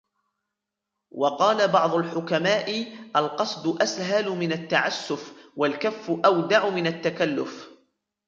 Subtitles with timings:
[1.11, 7.69] وَقَالَ بَعْضُ الْحُكَمَاءِ الْقَصْدُ أَسْهَلُ مِنْ التَّعَسُّفِ، وَالْكَفُّ أَوْدَعُ مِنْ التَّكَلُّفِ